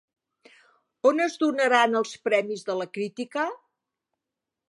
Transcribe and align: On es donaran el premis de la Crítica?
On 1.09 1.19
es 1.25 1.35
donaran 1.43 1.99
el 2.01 2.09
premis 2.29 2.65
de 2.71 2.79
la 2.81 2.87
Crítica? 2.97 3.47